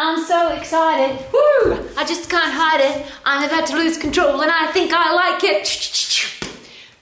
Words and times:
I'm 0.00 0.24
so 0.24 0.52
excited. 0.52 1.18
Woo! 1.32 1.88
I 1.96 2.04
just 2.06 2.30
can't 2.30 2.52
hide 2.52 2.80
it. 2.80 3.04
I'm 3.24 3.42
about 3.42 3.66
to 3.66 3.76
lose 3.76 3.98
control 3.98 4.40
and 4.42 4.50
I 4.50 4.70
think 4.70 4.92
I 4.94 5.12
like 5.12 5.42
it. 5.42 5.66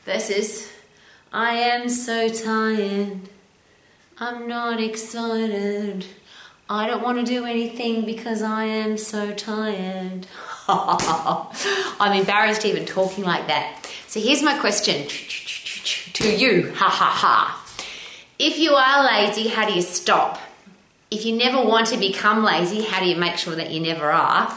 Versus, 0.07 0.73
I 1.31 1.53
am 1.53 1.91
so 1.91 2.31
tired. 2.31 3.21
I'm 4.17 4.49
not 4.49 4.81
excited. 4.81 6.07
I 6.71 6.87
don't 6.87 7.03
want 7.03 7.19
to 7.19 7.25
do 7.25 7.45
anything 7.45 8.07
because 8.07 8.41
I 8.41 8.64
am 8.64 8.97
so 8.97 9.31
tired. 9.35 10.27
I'm 10.69 12.19
embarrassed 12.19 12.65
even 12.65 12.87
talking 12.87 13.25
like 13.25 13.47
that. 13.49 13.87
So 14.09 14.21
here's 14.21 14.43
my 14.43 14.59
question 14.59 15.07
to 16.15 16.35
you. 16.35 16.73
Ha 16.77 16.89
ha 16.89 17.11
ha. 17.11 17.63
If 18.39 18.59
you 18.59 18.73
are 18.73 19.05
lazy, 19.05 19.49
how 19.49 19.69
do 19.69 19.75
you 19.75 19.83
stop? 19.83 20.41
If 21.11 21.25
you 21.25 21.36
never 21.36 21.62
want 21.62 21.88
to 21.88 21.96
become 21.96 22.43
lazy, 22.43 22.82
how 22.82 23.00
do 23.00 23.06
you 23.06 23.16
make 23.16 23.36
sure 23.36 23.55
that 23.55 23.70
you 23.70 23.80
never 23.80 24.11
are? 24.11 24.56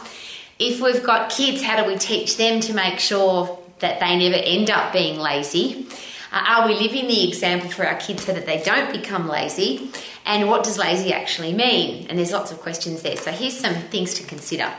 If 0.57 0.81
we've 0.81 1.03
got 1.03 1.30
kids, 1.30 1.62
how 1.62 1.81
do 1.81 1.88
we 1.88 1.98
teach 1.98 2.38
them 2.38 2.59
to 2.62 2.73
make 2.73 2.99
sure 2.99 3.59
that 3.80 3.99
they 3.99 4.17
never 4.17 4.35
end 4.44 4.70
up 4.70 4.91
being 4.91 5.20
lazy? 5.20 5.88
Uh, 6.31 6.43
are 6.48 6.67
we 6.67 6.76
living 6.76 7.07
the 7.07 7.27
example 7.27 7.70
for 7.70 7.85
our 7.85 7.95
kids 7.95 8.26
so 8.26 8.34
that 8.34 8.45
they 8.45 8.62
don't 8.62 8.91
become 8.91 9.27
lazy? 9.27 9.91
And 10.26 10.48
what 10.49 10.63
does 10.63 10.77
lazy 10.77 11.13
actually 11.13 11.54
mean? 11.54 12.07
And 12.07 12.17
there's 12.17 12.31
lots 12.31 12.52
of 12.52 12.59
questions 12.59 13.02
there. 13.02 13.16
So 13.16 13.31
here's 13.31 13.57
some 13.57 13.73
things 13.73 14.13
to 14.16 14.23
consider. 14.23 14.71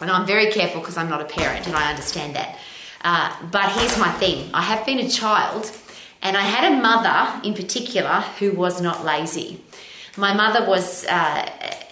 And 0.00 0.10
I'm 0.10 0.26
very 0.26 0.50
careful 0.50 0.80
because 0.80 0.96
I'm 0.96 1.10
not 1.10 1.20
a 1.20 1.26
parent 1.26 1.66
and 1.66 1.76
I 1.76 1.90
understand 1.90 2.36
that. 2.36 2.58
Uh, 3.02 3.34
but 3.50 3.72
here's 3.72 3.98
my 3.98 4.10
thing 4.12 4.50
I 4.54 4.62
have 4.62 4.84
been 4.86 4.98
a 4.98 5.08
child 5.08 5.70
and 6.22 6.36
I 6.36 6.42
had 6.42 6.72
a 6.72 6.76
mother 6.80 7.40
in 7.46 7.54
particular 7.54 8.24
who 8.38 8.52
was 8.52 8.80
not 8.80 9.04
lazy. 9.04 9.62
My 10.16 10.34
mother 10.34 10.68
was, 10.68 11.06
uh, 11.06 11.48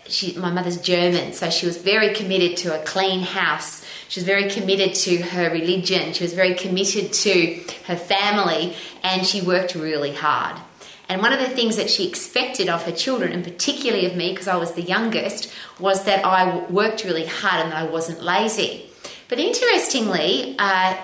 she, 0.06 0.36
my 0.36 0.50
mother's 0.50 0.78
German, 0.78 1.32
so 1.32 1.50
she 1.50 1.66
was 1.66 1.77
very 1.77 2.14
committed 2.14 2.56
to 2.58 2.80
a 2.80 2.84
clean 2.84 3.20
house. 3.20 3.84
She 4.08 4.20
was 4.20 4.27
very 4.27 4.50
committed 4.50 4.94
to 4.94 5.19
her 5.19 5.50
religion. 5.50 6.12
She 6.12 6.24
was 6.24 6.33
very 6.33 6.55
committed 6.55 7.12
to 7.12 7.62
her 7.86 7.96
family, 7.96 8.74
and 9.02 9.27
she 9.27 9.41
worked 9.41 9.74
really 9.74 10.14
hard. 10.14 10.56
And 11.08 11.22
one 11.22 11.33
of 11.33 11.41
the 11.41 11.48
things 11.48 11.77
that 11.77 11.89
she 11.89 12.06
expected 12.06 12.69
of 12.69 12.83
her 12.83 12.92
children, 12.92 13.33
and 13.33 13.42
particularly 13.42 14.05
of 14.05 14.14
me, 14.14 14.30
because 14.30 14.48
I 14.48 14.56
was 14.56 14.72
the 14.72 14.83
youngest, 14.83 15.50
was 15.78 16.05
that 16.05 16.24
I 16.24 16.58
worked 16.66 17.05
really 17.05 17.24
hard 17.24 17.64
and 17.64 17.72
I 17.72 17.84
wasn't 17.84 18.22
lazy. 18.22 18.91
But 19.28 19.39
interestingly, 19.39 20.55
uh, 20.58 20.96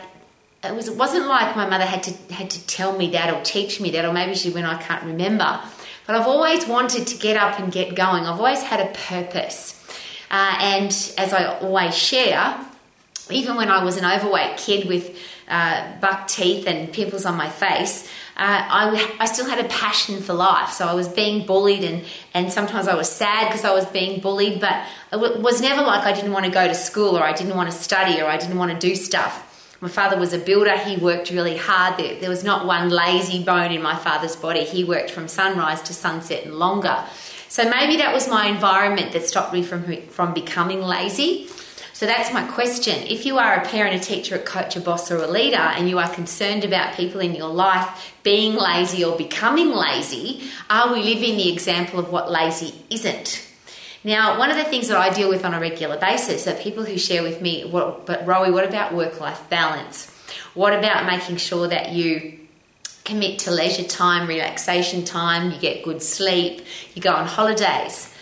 it 0.63 0.75
was 0.75 0.89
it 0.89 0.97
wasn't 0.97 1.27
like 1.27 1.57
my 1.57 1.69
mother 1.69 1.85
had 1.85 2.03
to 2.05 2.35
had 2.35 2.51
to 2.51 2.67
tell 2.67 2.97
me 2.97 3.11
that 3.11 3.33
or 3.33 3.43
teach 3.43 3.81
me 3.81 3.91
that, 3.93 4.05
or 4.05 4.13
maybe 4.13 4.35
she 4.35 4.51
when 4.51 4.65
I 4.65 4.81
can't 4.81 5.05
remember. 5.05 5.61
But 6.07 6.17
I've 6.17 6.27
always 6.27 6.67
wanted 6.67 7.07
to 7.09 7.19
get 7.19 7.37
up 7.37 7.59
and 7.59 7.73
get 7.73 7.95
going. 7.95 8.25
I've 8.25 8.39
always 8.39 8.63
had 8.63 8.81
a 8.81 8.93
purpose. 8.93 9.81
Uh, 10.31 10.59
and 10.61 10.91
as 11.17 11.33
I 11.33 11.59
always 11.61 11.97
share, 11.97 12.59
even 13.31 13.57
when 13.57 13.71
I 13.71 13.83
was 13.85 13.97
an 13.97 14.05
overweight 14.05 14.59
kid 14.59 14.87
with 14.87 15.17
uh, 15.49 15.99
buck 16.01 16.29
teeth 16.29 16.67
and 16.67 16.93
pimples 16.93 17.25
on 17.25 17.37
my 17.37 17.49
face, 17.49 18.07
uh, 18.37 18.67
I, 18.69 19.17
I 19.21 19.27
still 19.27 19.49
had 19.49 19.65
a 19.65 19.69
passion 19.69 20.21
for 20.21 20.35
life. 20.35 20.71
So 20.71 20.87
I 20.87 20.95
was 20.95 21.09
being 21.09 21.47
bullied, 21.47 21.85
and, 21.85 22.05
and 22.35 22.53
sometimes 22.53 22.89
I 22.89 22.95
was 22.97 23.09
sad 23.09 23.49
because 23.49 23.65
I 23.65 23.73
was 23.73 23.87
being 23.87 24.21
bullied, 24.21 24.61
but 24.61 24.85
it 25.13 25.41
was 25.41 25.61
never 25.61 25.83
like 25.83 26.05
I 26.05 26.13
didn't 26.13 26.33
want 26.33 26.45
to 26.45 26.51
go 26.51 26.67
to 26.67 26.75
school 26.75 27.17
or 27.17 27.23
I 27.23 27.33
didn't 27.33 27.57
want 27.57 27.71
to 27.71 27.77
study 27.77 28.21
or 28.21 28.27
I 28.27 28.37
didn't 28.37 28.59
want 28.59 28.73
to 28.73 28.79
do 28.79 28.95
stuff. 28.95 29.54
My 29.81 29.89
father 29.89 30.19
was 30.19 30.33
a 30.33 30.39
builder, 30.39 30.77
he 30.79 30.97
worked 30.97 31.31
really 31.31 31.57
hard. 31.57 31.99
There, 31.99 32.19
there 32.21 32.31
was 32.31 32.45
not 32.45 32.67
one 32.67 32.89
lazy 32.89 33.43
bone 33.43 33.73
in 33.73 33.83
my 33.83 33.97
father's 33.97 34.37
body. 34.37 34.65
He 34.65 34.85
worked 34.85 35.11
from 35.11 35.29
sunrise 35.29 35.83
to 35.83 35.93
sunset 35.93 36.45
and 36.45 36.55
longer. 36.55 37.05
So 37.49 37.69
maybe 37.69 37.99
that 37.99 38.13
was 38.13 38.29
my 38.29 38.47
environment 38.47 39.13
that 39.13 39.27
stopped 39.27 39.53
me 39.53 39.63
from, 39.63 40.03
from 40.09 40.35
becoming 40.35 40.81
lazy. 40.81 41.49
So 41.93 42.07
that's 42.07 42.33
my 42.33 42.45
question. 42.51 43.07
If 43.07 43.25
you 43.25 43.39
are 43.39 43.55
a 43.55 43.65
parent, 43.65 43.95
a 43.95 44.05
teacher, 44.05 44.35
a 44.35 44.41
coach, 44.41 44.75
a 44.75 44.81
boss, 44.81 45.13
or 45.13 45.19
a 45.19 45.29
leader, 45.29 45.57
and 45.57 45.89
you 45.89 46.01
are 46.01 46.09
concerned 46.13 46.65
about 46.65 46.97
people 46.97 47.21
in 47.21 47.37
your 47.37 47.49
life 47.49 48.13
being 48.25 48.57
lazy 48.57 49.05
or 49.05 49.17
becoming 49.17 49.71
lazy, 49.71 50.51
are 50.69 50.93
we 50.93 51.05
living 51.05 51.37
the 51.37 51.53
example 51.53 52.01
of 52.01 52.11
what 52.11 52.31
lazy 52.33 52.75
isn't? 52.91 53.47
Now, 54.07 54.39
one 54.39 54.51
of 54.51 54.59
the 54.59 54.65
things 54.65 54.89
that 54.89 54.99
I 54.99 55.09
deal 55.09 55.31
with 55.31 55.47
on 55.47 55.55
a 55.55 55.61
regular 55.61 55.99
basis 55.99 56.47
are 56.47 56.55
people 56.55 56.85
who 56.85 56.99
share 56.99 57.23
with 57.23 57.41
me, 57.41 57.65
what, 57.65 58.05
but 58.05 58.27
Rowie, 58.27 58.53
what 58.53 58.69
about 58.69 58.93
work 58.95 59.19
life 59.19 59.49
balance? 59.49 60.11
What 60.53 60.75
about 60.75 61.07
making 61.07 61.39
sure 61.39 61.67
that 61.69 61.93
you 61.93 62.39
commit 63.05 63.39
to 63.41 63.51
leisure 63.51 63.85
time, 63.85 64.29
relaxation 64.29 65.05
time, 65.05 65.51
you 65.51 65.59
get 65.59 65.83
good 65.83 66.03
sleep, 66.03 66.67
you 66.95 67.01
go 67.01 67.13
on 67.13 67.27
holidays? 67.27 68.14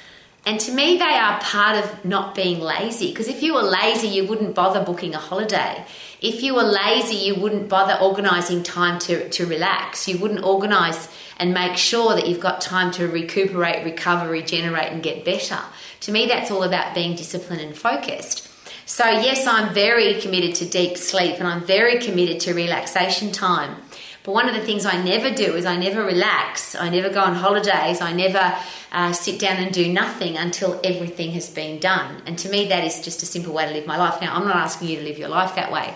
And 0.45 0.59
to 0.61 0.73
me, 0.73 0.97
they 0.97 1.05
are 1.05 1.41
part 1.41 1.77
of 1.77 2.05
not 2.05 2.35
being 2.35 2.59
lazy. 2.59 3.11
Because 3.11 3.29
if 3.29 3.43
you 3.43 3.55
were 3.55 3.63
lazy, 3.63 4.09
you 4.09 4.27
wouldn't 4.27 4.57
bother 4.57 4.85
booking 4.85 5.15
a 5.15 5.19
holiday. 5.19 5.85
If 6.21 6.43
you 6.43 6.55
were 6.55 6.65
lazy, 6.65 7.15
you 7.15 7.37
wouldn't 7.37 7.69
bother 7.69 7.97
organising 8.03 8.65
time 8.65 8.99
to, 9.01 9.29
to 9.29 9.47
relax. 9.47 10.09
You 10.09 10.19
wouldn't 10.19 10.45
organise 10.45 11.09
and 11.37 11.55
make 11.55 11.77
sure 11.77 12.15
that 12.17 12.27
you've 12.27 12.41
got 12.41 12.61
time 12.61 12.91
to 12.93 13.07
recuperate, 13.07 13.85
recover, 13.85 14.29
regenerate, 14.29 14.93
and 14.93 15.03
get 15.03 15.25
better. 15.25 15.59
To 16.01 16.13
me, 16.13 16.27
that's 16.27 16.51
all 16.51 16.65
about 16.65 16.95
being 16.95 17.15
disciplined 17.15 17.63
and 17.63 17.77
focused. 17.77 18.49
So, 18.85 19.09
yes, 19.09 19.47
I'm 19.47 19.73
very 19.73 20.21
committed 20.21 20.57
to 20.57 20.69
deep 20.69 20.97
sleep 20.97 21.37
and 21.37 21.47
I'm 21.47 21.65
very 21.65 22.01
committed 22.01 22.41
to 22.41 22.53
relaxation 22.53 23.31
time. 23.31 23.77
But 24.25 24.33
one 24.33 24.49
of 24.49 24.55
the 24.55 24.61
things 24.61 24.87
I 24.87 25.03
never 25.03 25.35
do 25.35 25.55
is 25.57 25.67
I 25.67 25.77
never 25.77 26.05
relax, 26.05 26.75
I 26.77 26.89
never 26.89 27.11
go 27.11 27.21
on 27.21 27.35
holidays, 27.35 28.01
I 28.01 28.13
never 28.13 28.57
uh, 28.93 29.13
sit 29.13 29.41
down 29.41 29.57
and 29.57 29.73
do 29.73 29.93
nothing 29.93 30.37
until 30.37 30.81
everything 30.85 31.33
has 31.33 31.51
been 31.51 31.81
done. 31.81 32.23
And 32.27 32.39
to 32.39 32.49
me, 32.49 32.69
that 32.69 32.85
is 32.85 33.03
just 33.03 33.23
a 33.23 33.27
simple 33.27 33.53
way 33.53 33.67
to 33.67 33.73
live 33.73 33.87
my 33.87 33.97
life. 33.97 34.21
Now, 34.21 34.37
I'm 34.37 34.45
not 34.45 34.57
asking 34.57 34.89
you 34.89 34.99
to 34.99 35.03
live 35.03 35.19
your 35.19 35.29
life 35.29 35.57
that 35.57 35.73
way. 35.73 35.95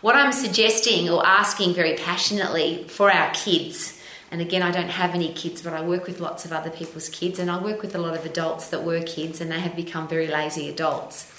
What 0.00 0.16
I'm 0.16 0.32
suggesting 0.32 1.10
or 1.10 1.26
asking 1.26 1.74
very 1.74 1.94
passionately 1.96 2.84
for 2.88 3.12
our 3.12 3.30
kids 3.34 3.98
and 4.30 4.42
again, 4.42 4.62
I 4.62 4.70
don't 4.70 4.90
have 4.90 5.14
any 5.14 5.32
kids, 5.32 5.62
but 5.62 5.72
I 5.72 5.82
work 5.82 6.06
with 6.06 6.20
lots 6.20 6.44
of 6.44 6.52
other 6.52 6.70
people's 6.70 7.08
kids, 7.08 7.38
and 7.38 7.50
I 7.50 7.62
work 7.62 7.80
with 7.80 7.94
a 7.94 7.98
lot 7.98 8.14
of 8.14 8.26
adults 8.26 8.68
that 8.68 8.84
were 8.84 9.00
kids 9.00 9.40
and 9.40 9.50
they 9.50 9.60
have 9.60 9.74
become 9.74 10.06
very 10.06 10.26
lazy 10.26 10.68
adults. 10.68 11.32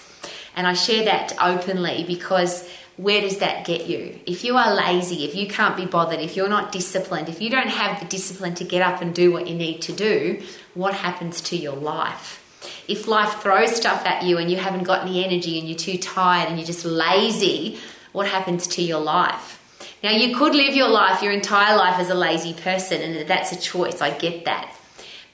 And 0.60 0.68
I 0.68 0.74
share 0.74 1.06
that 1.06 1.34
openly 1.42 2.04
because 2.06 2.70
where 2.98 3.22
does 3.22 3.38
that 3.38 3.66
get 3.66 3.88
you? 3.88 4.20
If 4.26 4.44
you 4.44 4.58
are 4.58 4.76
lazy, 4.76 5.24
if 5.24 5.34
you 5.34 5.48
can't 5.48 5.78
be 5.78 5.86
bothered, 5.86 6.20
if 6.20 6.36
you're 6.36 6.50
not 6.50 6.74
disciplined, 6.74 7.30
if 7.30 7.42
you 7.42 7.50
don't 7.50 7.70
have 7.70 8.02
the 8.02 8.06
discipline 8.08 8.56
to 8.56 8.66
get 8.66 8.82
up 8.82 9.02
and 9.02 9.16
do 9.16 9.32
what 9.32 9.48
you 9.48 9.56
need 9.56 9.82
to 9.84 9.94
do, 9.94 10.44
what 10.74 10.94
happens 10.96 11.40
to 11.44 11.56
your 11.56 11.78
life? 11.78 12.44
If 12.90 13.08
life 13.08 13.42
throws 13.42 13.74
stuff 13.74 14.06
at 14.06 14.24
you 14.24 14.38
and 14.38 14.52
you 14.52 14.58
haven't 14.58 14.84
got 14.84 15.04
any 15.04 15.24
energy 15.24 15.58
and 15.60 15.66
you're 15.70 15.78
too 15.78 15.98
tired 15.98 16.50
and 16.50 16.58
you're 16.58 16.68
just 16.68 16.84
lazy, 16.84 17.80
what 18.12 18.28
happens 18.28 18.68
to 18.68 18.82
your 18.82 19.00
life? 19.00 19.56
Now, 20.04 20.12
you 20.12 20.36
could 20.36 20.54
live 20.54 20.76
your 20.76 20.90
life, 20.90 21.24
your 21.24 21.32
entire 21.32 21.78
life, 21.78 22.02
as 22.02 22.10
a 22.10 22.16
lazy 22.16 22.54
person, 22.54 23.02
and 23.02 23.30
that's 23.30 23.54
a 23.54 23.60
choice. 23.62 24.02
I 24.02 24.10
get 24.10 24.44
that. 24.44 24.76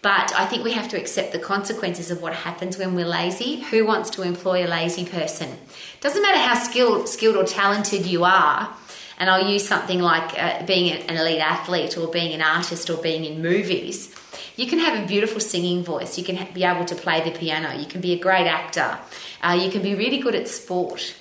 But 0.06 0.36
I 0.36 0.46
think 0.46 0.64
we 0.64 0.74
have 0.74 0.88
to 0.90 1.00
accept 1.00 1.32
the 1.32 1.40
consequences 1.40 2.12
of 2.12 2.22
what 2.22 2.36
happens 2.36 2.78
when 2.78 2.94
we're 2.94 3.08
lazy. 3.08 3.62
Who 3.72 3.88
wants 3.88 4.12
to 4.12 4.22
employ 4.22 4.64
a 4.64 4.70
lazy 4.70 5.04
person? 5.04 5.58
Doesn't 6.00 6.22
matter 6.22 6.38
how 6.38 6.54
skilled, 6.54 7.10
skilled 7.10 7.36
or 7.36 7.44
talented 7.44 8.06
you 8.06 8.24
are. 8.24 8.72
And 9.18 9.32
I'll 9.32 9.50
use 9.52 9.68
something 9.68 10.00
like 10.00 10.38
uh, 10.38 10.64
being 10.68 10.92
an 10.92 11.18
elite 11.18 11.40
athlete 11.40 11.98
or 11.98 12.08
being 12.08 12.36
an 12.36 12.44
artist 12.44 12.88
or 12.92 13.02
being 13.02 13.26
in 13.26 13.42
movies. 13.42 14.14
You 14.56 14.68
can 14.68 14.78
have 14.78 15.04
a 15.04 15.08
beautiful 15.08 15.40
singing 15.40 15.84
voice. 15.84 16.20
You 16.20 16.24
can 16.24 16.54
be 16.54 16.64
able 16.64 16.86
to 16.86 16.94
play 16.94 17.28
the 17.28 17.36
piano. 17.36 17.76
You 17.76 17.88
can 17.88 18.00
be 18.00 18.14
a 18.14 18.20
great 18.20 18.46
actor. 18.46 19.00
Uh, 19.42 19.58
you 19.60 19.72
can 19.72 19.82
be 19.82 19.96
really 19.96 20.20
good 20.20 20.36
at 20.36 20.48
sport. 20.48 21.16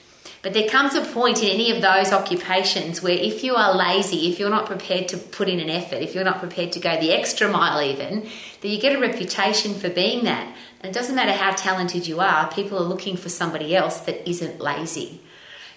But 0.44 0.52
there 0.52 0.68
comes 0.68 0.94
a 0.94 1.00
point 1.00 1.42
in 1.42 1.48
any 1.48 1.70
of 1.70 1.80
those 1.80 2.12
occupations 2.12 3.02
where 3.02 3.16
if 3.16 3.42
you 3.42 3.54
are 3.54 3.74
lazy, 3.74 4.30
if 4.30 4.38
you're 4.38 4.50
not 4.50 4.66
prepared 4.66 5.08
to 5.08 5.16
put 5.16 5.48
in 5.48 5.58
an 5.58 5.70
effort, 5.70 6.02
if 6.02 6.14
you're 6.14 6.22
not 6.22 6.38
prepared 6.38 6.70
to 6.72 6.80
go 6.80 7.00
the 7.00 7.12
extra 7.12 7.48
mile 7.48 7.80
even, 7.80 8.28
that 8.60 8.68
you 8.68 8.78
get 8.78 8.94
a 8.94 9.00
reputation 9.00 9.72
for 9.72 9.88
being 9.88 10.24
that. 10.24 10.54
And 10.82 10.90
it 10.90 10.92
doesn't 10.92 11.16
matter 11.16 11.32
how 11.32 11.52
talented 11.52 12.06
you 12.06 12.20
are, 12.20 12.52
people 12.52 12.78
are 12.78 12.84
looking 12.84 13.16
for 13.16 13.30
somebody 13.30 13.74
else 13.74 14.00
that 14.00 14.28
isn't 14.28 14.60
lazy. 14.60 15.22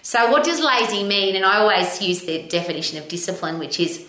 So, 0.02 0.30
what 0.30 0.44
does 0.44 0.60
lazy 0.60 1.02
mean? 1.02 1.34
And 1.34 1.46
I 1.46 1.60
always 1.60 2.02
use 2.02 2.24
the 2.24 2.42
definition 2.42 2.98
of 2.98 3.08
discipline, 3.08 3.58
which 3.58 3.80
is 3.80 4.06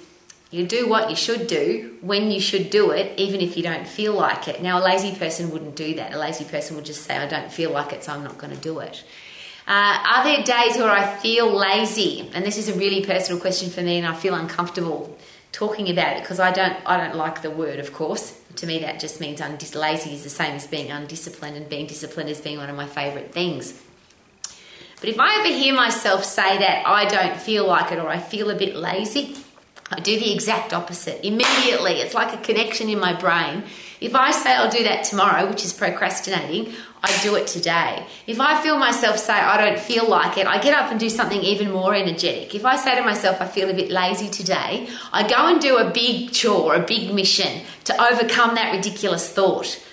you 0.51 0.67
do 0.67 0.89
what 0.89 1.09
you 1.09 1.15
should 1.15 1.47
do 1.47 1.95
when 2.01 2.31
you 2.31 2.41
should 2.41 2.69
do 2.69 2.91
it, 2.91 3.17
even 3.17 3.39
if 3.39 3.55
you 3.55 3.63
don't 3.63 3.87
feel 3.87 4.13
like 4.13 4.49
it. 4.49 4.61
Now, 4.61 4.79
a 4.79 4.83
lazy 4.83 5.15
person 5.15 5.51
wouldn't 5.51 5.77
do 5.77 5.95
that. 5.95 6.13
A 6.13 6.19
lazy 6.19 6.43
person 6.43 6.75
would 6.75 6.85
just 6.85 7.05
say, 7.05 7.15
I 7.15 7.27
don't 7.27 7.49
feel 7.49 7.71
like 7.71 7.93
it, 7.93 8.03
so 8.03 8.11
I'm 8.11 8.25
not 8.25 8.37
going 8.37 8.53
to 8.53 8.59
do 8.59 8.79
it. 8.79 9.05
Uh, 9.69 10.01
are 10.03 10.23
there 10.23 10.43
days 10.43 10.77
where 10.77 10.89
I 10.89 11.15
feel 11.17 11.55
lazy? 11.55 12.27
And 12.33 12.43
this 12.43 12.57
is 12.57 12.69
a 12.69 12.73
really 12.73 13.05
personal 13.05 13.39
question 13.39 13.69
for 13.69 13.81
me, 13.83 13.99
and 13.99 14.07
I 14.07 14.15
feel 14.15 14.33
uncomfortable 14.33 15.15
talking 15.51 15.91
about 15.91 16.17
it 16.17 16.21
because 16.21 16.39
I 16.39 16.51
don't 16.51 16.75
I 16.87 16.97
don't 16.97 17.15
like 17.15 17.43
the 17.43 17.51
word. 17.51 17.77
Of 17.77 17.93
course, 17.93 18.41
to 18.55 18.65
me 18.65 18.79
that 18.79 18.99
just 18.99 19.21
means 19.21 19.39
undis- 19.41 19.79
lazy 19.79 20.15
is 20.15 20.23
the 20.23 20.29
same 20.31 20.55
as 20.55 20.65
being 20.65 20.89
undisciplined, 20.89 21.55
and 21.55 21.69
being 21.69 21.85
disciplined 21.85 22.31
is 22.31 22.41
being 22.41 22.57
one 22.57 22.71
of 22.71 22.75
my 22.75 22.87
favourite 22.87 23.31
things. 23.31 23.79
But 24.99 25.09
if 25.09 25.19
I 25.19 25.39
ever 25.39 25.49
hear 25.49 25.75
myself 25.75 26.23
say 26.23 26.57
that 26.57 26.87
I 26.87 27.05
don't 27.05 27.39
feel 27.39 27.67
like 27.67 27.91
it 27.91 27.99
or 27.99 28.09
I 28.09 28.17
feel 28.17 28.49
a 28.49 28.55
bit 28.55 28.75
lazy, 28.75 29.37
I 29.91 29.99
do 29.99 30.19
the 30.19 30.31
exact 30.31 30.73
opposite. 30.73 31.25
Immediately, 31.25 31.93
it's 31.93 32.13
like 32.13 32.33
a 32.33 32.41
connection 32.41 32.89
in 32.89 32.99
my 32.99 33.13
brain 33.13 33.63
If 34.01 34.15
I 34.15 34.31
say 34.31 34.55
I'll 34.55 34.69
do 34.69 34.83
that 34.83 35.03
tomorrow, 35.03 35.49
which 35.49 35.65
is 35.65 35.73
procrastinating, 35.73 36.73
I 37.03 37.21
do 37.21 37.35
it 37.35 37.47
today. 37.47 38.05
If 38.27 38.39
I 38.39 38.61
feel 38.61 38.77
myself 38.77 39.17
say 39.17 39.33
I 39.33 39.57
don't 39.57 39.79
feel 39.79 40.07
like 40.07 40.37
it, 40.37 40.47
I 40.47 40.61
get 40.61 40.73
up 40.73 40.89
and 40.89 40.99
do 40.99 41.09
something 41.09 41.41
even 41.41 41.71
more 41.71 41.93
energetic. 41.93 42.55
If 42.55 42.65
I 42.65 42.77
say 42.77 42.95
to 42.95 43.03
myself 43.03 43.41
I 43.41 43.47
feel 43.47 43.69
a 43.69 43.73
bit 43.73 43.91
lazy 43.91 44.29
today, 44.29 44.87
I 45.11 45.27
go 45.27 45.47
and 45.47 45.59
do 45.59 45.77
a 45.77 45.91
big 45.91 46.31
chore, 46.31 46.75
a 46.75 46.85
big 46.85 47.13
mission 47.13 47.61
to 47.85 48.01
overcome 48.01 48.55
that 48.55 48.73
ridiculous 48.73 49.29
thought. 49.29 49.83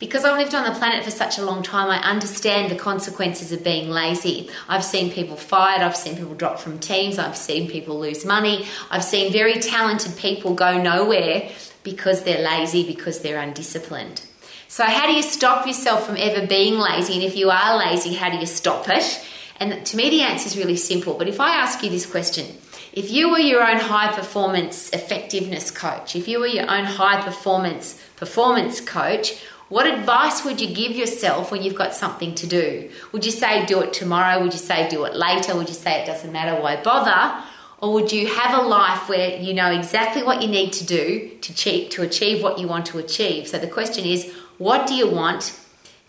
Because 0.00 0.24
I've 0.24 0.36
lived 0.36 0.54
on 0.54 0.64
the 0.64 0.76
planet 0.76 1.04
for 1.04 1.10
such 1.10 1.38
a 1.38 1.44
long 1.44 1.62
time, 1.62 1.88
I 1.88 1.98
understand 1.98 2.70
the 2.70 2.76
consequences 2.76 3.52
of 3.52 3.62
being 3.62 3.88
lazy. 3.90 4.50
I've 4.68 4.84
seen 4.84 5.12
people 5.12 5.36
fired, 5.36 5.82
I've 5.82 5.96
seen 5.96 6.16
people 6.16 6.34
drop 6.34 6.58
from 6.58 6.80
teams, 6.80 7.18
I've 7.18 7.36
seen 7.36 7.70
people 7.70 8.00
lose 8.00 8.24
money, 8.24 8.66
I've 8.90 9.04
seen 9.04 9.32
very 9.32 9.54
talented 9.60 10.16
people 10.16 10.54
go 10.54 10.82
nowhere 10.82 11.48
because 11.84 12.24
they're 12.24 12.42
lazy, 12.42 12.84
because 12.84 13.20
they're 13.20 13.38
undisciplined. 13.38 14.22
So, 14.66 14.84
how 14.84 15.06
do 15.06 15.12
you 15.12 15.22
stop 15.22 15.66
yourself 15.66 16.04
from 16.04 16.16
ever 16.16 16.44
being 16.46 16.78
lazy? 16.78 17.14
And 17.14 17.22
if 17.22 17.36
you 17.36 17.50
are 17.50 17.78
lazy, 17.78 18.14
how 18.14 18.30
do 18.30 18.38
you 18.38 18.46
stop 18.46 18.88
it? 18.88 19.24
And 19.60 19.86
to 19.86 19.96
me, 19.96 20.10
the 20.10 20.22
answer 20.22 20.48
is 20.48 20.56
really 20.56 20.76
simple. 20.76 21.14
But 21.14 21.28
if 21.28 21.38
I 21.38 21.54
ask 21.54 21.82
you 21.84 21.90
this 21.90 22.06
question, 22.06 22.46
if 22.92 23.10
you 23.10 23.30
were 23.30 23.38
your 23.38 23.64
own 23.64 23.78
high 23.78 24.12
performance 24.12 24.90
effectiveness 24.92 25.70
coach, 25.70 26.16
if 26.16 26.26
you 26.26 26.40
were 26.40 26.48
your 26.48 26.68
own 26.68 26.84
high 26.84 27.22
performance 27.22 28.00
performance 28.16 28.80
coach, 28.80 29.40
what 29.68 29.86
advice 29.86 30.44
would 30.44 30.60
you 30.60 30.74
give 30.74 30.92
yourself 30.92 31.50
when 31.50 31.62
you've 31.62 31.74
got 31.74 31.94
something 31.94 32.34
to 32.36 32.46
do? 32.46 32.90
Would 33.12 33.24
you 33.24 33.30
say 33.30 33.64
do 33.66 33.80
it 33.80 33.92
tomorrow? 33.92 34.40
Would 34.42 34.52
you 34.52 34.58
say 34.58 34.88
do 34.88 35.04
it 35.04 35.14
later? 35.14 35.56
Would 35.56 35.68
you 35.68 35.74
say 35.74 36.02
it 36.02 36.06
doesn't 36.06 36.32
matter, 36.32 36.60
why 36.60 36.82
bother? 36.82 37.44
Or 37.80 37.92
would 37.94 38.12
you 38.12 38.26
have 38.26 38.58
a 38.58 38.62
life 38.66 39.08
where 39.08 39.38
you 39.40 39.52
know 39.52 39.70
exactly 39.70 40.22
what 40.22 40.42
you 40.42 40.48
need 40.48 40.72
to 40.74 40.84
do 40.84 41.30
to 41.40 41.52
achieve, 41.52 41.90
to 41.90 42.02
achieve 42.02 42.42
what 42.42 42.58
you 42.58 42.68
want 42.68 42.86
to 42.86 42.98
achieve? 42.98 43.48
So 43.48 43.58
the 43.58 43.66
question 43.66 44.04
is, 44.04 44.32
what 44.58 44.86
do 44.86 44.94
you 44.94 45.10
want? 45.10 45.58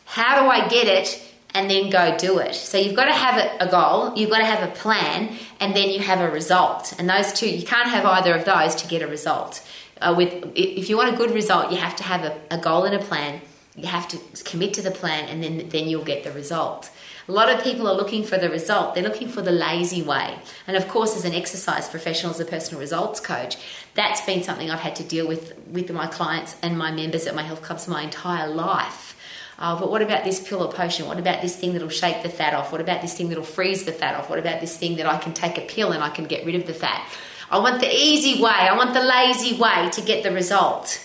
How 0.05 0.41
do 0.41 0.49
I 0.49 0.67
get 0.67 0.87
it? 0.87 1.21
And 1.55 1.69
then 1.71 1.89
go 1.89 2.17
do 2.17 2.39
it. 2.39 2.53
So 2.53 2.77
you've 2.77 2.95
got 2.95 3.05
to 3.05 3.13
have 3.13 3.37
a 3.61 3.71
goal, 3.71 4.13
you've 4.17 4.29
got 4.29 4.39
to 4.39 4.45
have 4.45 4.69
a 4.69 4.73
plan, 4.73 5.37
and 5.61 5.73
then 5.75 5.89
you 5.89 6.01
have 6.01 6.19
a 6.19 6.29
result. 6.29 6.93
And 6.99 7.09
those 7.09 7.31
two, 7.31 7.49
you 7.49 7.65
can't 7.65 7.87
have 7.87 8.05
either 8.05 8.35
of 8.35 8.43
those 8.43 8.75
to 8.75 8.87
get 8.87 9.01
a 9.01 9.07
result. 9.07 9.65
Uh, 10.01 10.13
with 10.15 10.31
if 10.55 10.89
you 10.89 10.97
want 10.97 11.13
a 11.13 11.17
good 11.17 11.31
result, 11.31 11.71
you 11.71 11.77
have 11.77 11.95
to 11.95 12.03
have 12.03 12.23
a, 12.23 12.33
a 12.51 12.57
goal 12.57 12.83
and 12.83 12.93
a 12.93 12.99
plan. 12.99 13.39
You 13.77 13.87
have 13.87 14.07
to 14.09 14.17
commit 14.43 14.73
to 14.75 14.81
the 14.81 14.91
plan, 14.91 15.29
and 15.29 15.41
then 15.41 15.69
then 15.69 15.87
you'll 15.87 16.03
get 16.03 16.23
the 16.25 16.31
result. 16.31 16.91
A 17.27 17.31
lot 17.31 17.49
of 17.49 17.63
people 17.63 17.87
are 17.87 17.95
looking 17.95 18.23
for 18.23 18.37
the 18.37 18.49
result. 18.49 18.93
They're 18.93 19.03
looking 19.03 19.29
for 19.29 19.41
the 19.41 19.51
lazy 19.51 20.03
way. 20.03 20.37
And 20.67 20.77
of 20.77 20.87
course, 20.87 21.15
as 21.17 21.25
an 21.25 21.33
exercise 21.33 21.89
professional, 21.89 22.31
as 22.31 22.39
a 22.39 22.45
personal 22.45 22.79
results 22.79 23.19
coach, 23.19 23.57
that's 23.95 24.21
been 24.21 24.43
something 24.43 24.69
I've 24.69 24.81
had 24.81 24.95
to 24.97 25.03
deal 25.03 25.27
with 25.27 25.57
with 25.67 25.89
my 25.91 26.07
clients 26.07 26.55
and 26.61 26.77
my 26.77 26.91
members 26.91 27.25
at 27.25 27.33
my 27.33 27.41
health 27.41 27.63
clubs 27.63 27.87
my 27.87 28.03
entire 28.03 28.47
life. 28.47 29.14
Uh, 29.57 29.79
but 29.79 29.89
what 29.89 30.01
about 30.01 30.23
this 30.23 30.45
pill 30.45 30.61
or 30.61 30.71
potion? 30.71 31.07
What 31.07 31.17
about 31.17 31.41
this 31.41 31.55
thing 31.55 31.73
that'll 31.73 31.89
shake 31.89 32.23
the 32.23 32.29
fat 32.29 32.53
off? 32.53 32.71
What 32.71 32.81
about 32.81 33.01
this 33.01 33.15
thing 33.15 33.29
that'll 33.29 33.43
freeze 33.43 33.85
the 33.85 33.93
fat 33.93 34.15
off? 34.15 34.29
What 34.29 34.39
about 34.39 34.59
this 34.59 34.75
thing 34.75 34.97
that 34.97 35.05
I 35.05 35.17
can 35.17 35.33
take 35.33 35.57
a 35.57 35.61
pill 35.61 35.91
and 35.91 36.03
I 36.03 36.09
can 36.09 36.25
get 36.25 36.45
rid 36.45 36.55
of 36.55 36.67
the 36.67 36.73
fat? 36.73 37.07
I 37.49 37.59
want 37.59 37.79
the 37.79 37.93
easy 37.93 38.41
way. 38.41 38.49
I 38.49 38.75
want 38.75 38.93
the 38.93 39.01
lazy 39.01 39.57
way 39.57 39.89
to 39.91 40.01
get 40.01 40.23
the 40.23 40.31
result. 40.31 41.01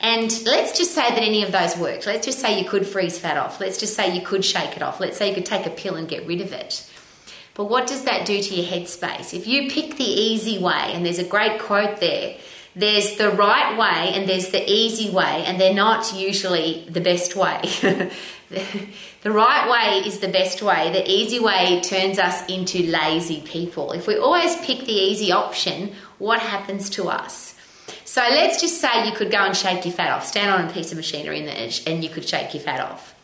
And 0.00 0.30
let's 0.44 0.76
just 0.76 0.92
say 0.92 1.08
that 1.08 1.22
any 1.22 1.42
of 1.44 1.52
those 1.52 1.78
worked. 1.78 2.06
Let's 2.06 2.26
just 2.26 2.40
say 2.40 2.60
you 2.60 2.68
could 2.68 2.86
freeze 2.86 3.18
fat 3.18 3.38
off. 3.38 3.58
Let's 3.58 3.78
just 3.78 3.94
say 3.94 4.14
you 4.14 4.20
could 4.20 4.44
shake 4.44 4.76
it 4.76 4.82
off. 4.82 5.00
Let's 5.00 5.16
say 5.16 5.28
you 5.30 5.34
could 5.34 5.46
take 5.46 5.64
a 5.64 5.70
pill 5.70 5.94
and 5.94 6.06
get 6.06 6.26
rid 6.26 6.42
of 6.42 6.52
it. 6.52 6.90
But 7.54 7.66
what 7.66 7.86
does 7.86 8.02
that 8.04 8.26
do 8.26 8.42
to 8.42 8.54
your 8.54 8.66
headspace? 8.66 9.32
If 9.32 9.46
you 9.46 9.70
pick 9.70 9.96
the 9.96 10.04
easy 10.04 10.58
way, 10.58 10.90
and 10.92 11.06
there's 11.06 11.20
a 11.20 11.24
great 11.24 11.60
quote 11.60 12.00
there, 12.00 12.36
there's 12.76 13.16
the 13.16 13.30
right 13.30 13.76
way 13.78 14.14
and 14.14 14.28
there's 14.28 14.48
the 14.48 14.68
easy 14.70 15.10
way, 15.10 15.44
and 15.46 15.60
they're 15.60 15.74
not 15.74 16.14
usually 16.14 16.86
the 16.90 17.00
best 17.00 17.36
way. 17.36 17.60
the 19.22 19.30
right 19.30 19.70
way 19.70 20.06
is 20.06 20.18
the 20.18 20.28
best 20.28 20.60
way. 20.62 20.92
The 20.92 21.08
easy 21.08 21.38
way 21.38 21.80
turns 21.82 22.18
us 22.18 22.44
into 22.48 22.82
lazy 22.90 23.42
people. 23.42 23.92
If 23.92 24.06
we 24.06 24.16
always 24.16 24.56
pick 24.56 24.80
the 24.80 24.92
easy 24.92 25.30
option, 25.32 25.92
what 26.18 26.40
happens 26.40 26.90
to 26.90 27.08
us? 27.08 27.54
So 28.04 28.20
let's 28.20 28.60
just 28.60 28.80
say 28.80 29.06
you 29.08 29.14
could 29.14 29.30
go 29.30 29.38
and 29.38 29.56
shake 29.56 29.84
your 29.84 29.94
fat 29.94 30.10
off, 30.10 30.26
stand 30.26 30.50
on 30.50 30.68
a 30.68 30.72
piece 30.72 30.90
of 30.92 30.96
machinery 30.96 31.40
and 31.86 32.04
you 32.04 32.10
could 32.10 32.28
shake 32.28 32.54
your 32.54 32.62
fat 32.62 32.80
off. 32.80 33.14